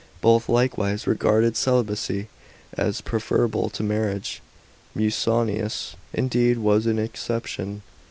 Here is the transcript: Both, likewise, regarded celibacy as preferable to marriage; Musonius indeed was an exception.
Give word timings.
Both, 0.19 0.49
likewise, 0.49 1.05
regarded 1.05 1.55
celibacy 1.55 2.27
as 2.73 3.01
preferable 3.01 3.69
to 3.69 3.83
marriage; 3.83 4.41
Musonius 4.95 5.95
indeed 6.11 6.57
was 6.57 6.87
an 6.87 6.97
exception. 6.97 7.83